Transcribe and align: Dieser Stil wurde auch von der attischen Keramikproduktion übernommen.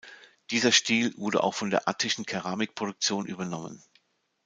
Dieser 0.49 0.71
Stil 0.71 1.15
wurde 1.15 1.43
auch 1.43 1.53
von 1.53 1.69
der 1.69 1.87
attischen 1.87 2.25
Keramikproduktion 2.25 3.27
übernommen. 3.27 3.83